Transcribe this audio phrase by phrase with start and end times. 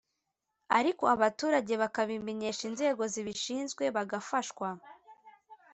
[0.77, 4.67] ariko abaturage bakabimenyesha inzego zibishinzwe bagafashwa.